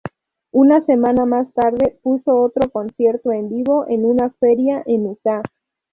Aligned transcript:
Una 0.49 0.81
semana 0.81 1.25
más 1.27 1.53
tarde, 1.53 1.99
puso 2.01 2.35
otro 2.41 2.71
concierto 2.71 3.31
en 3.33 3.49
vivo 3.49 3.85
en 3.87 4.03
una 4.07 4.31
feria 4.31 4.81
en 4.87 5.05
Utah. 5.05 5.43